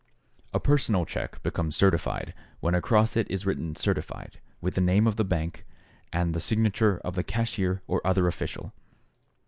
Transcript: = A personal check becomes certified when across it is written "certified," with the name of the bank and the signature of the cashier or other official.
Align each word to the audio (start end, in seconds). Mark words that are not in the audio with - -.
= 0.29 0.39
A 0.51 0.59
personal 0.59 1.05
check 1.05 1.43
becomes 1.43 1.75
certified 1.75 2.33
when 2.59 2.73
across 2.73 3.15
it 3.15 3.29
is 3.29 3.45
written 3.45 3.75
"certified," 3.75 4.41
with 4.59 4.73
the 4.73 4.81
name 4.81 5.05
of 5.05 5.15
the 5.15 5.23
bank 5.23 5.63
and 6.11 6.33
the 6.33 6.39
signature 6.39 6.97
of 7.03 7.13
the 7.13 7.23
cashier 7.23 7.83
or 7.85 8.01
other 8.03 8.25
official. 8.25 8.73